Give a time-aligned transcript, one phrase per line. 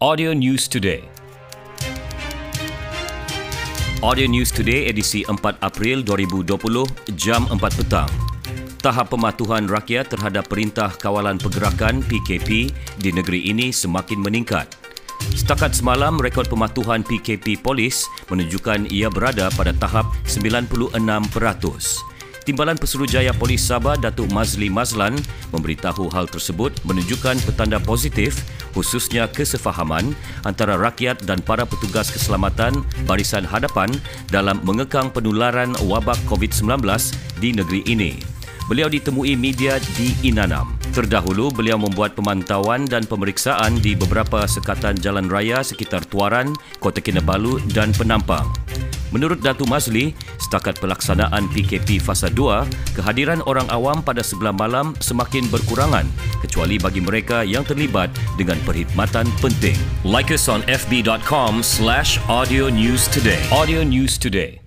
[0.00, 1.04] Audio News Today.
[4.00, 6.88] Audio News Today edisi 4 April 2020
[7.20, 8.08] jam 4 petang.
[8.80, 14.72] Tahap pematuhan rakyat terhadap Perintah Kawalan Pergerakan PKP di negeri ini semakin meningkat.
[15.36, 20.96] Setakat semalam, rekod pematuhan PKP polis menunjukkan ia berada pada tahap 96%.
[22.44, 25.12] Timbalan Pesuruhjaya Polis Sabah Datuk Mazli Mazlan
[25.52, 28.40] memberitahu hal tersebut menunjukkan petanda positif
[28.72, 30.16] khususnya kesefahaman
[30.48, 33.90] antara rakyat dan para petugas keselamatan barisan hadapan
[34.32, 36.80] dalam mengekang penularan wabak COVID-19
[37.42, 38.12] di negeri ini.
[38.70, 40.78] Beliau ditemui media di Inanam.
[40.94, 47.58] Terdahulu, beliau membuat pemantauan dan pemeriksaan di beberapa sekatan jalan raya sekitar Tuaran, Kota Kinabalu
[47.74, 48.46] dan Penampang.
[49.10, 55.46] Menurut Datu Mazli, setakat pelaksanaan PKP Fasa 2, kehadiran orang awam pada sebelah malam semakin
[55.50, 56.06] berkurangan
[56.42, 59.76] kecuali bagi mereka yang terlibat dengan perkhidmatan penting.
[60.06, 63.42] Like us on fb.com slash audio news today.
[63.50, 64.59] Audio News Today.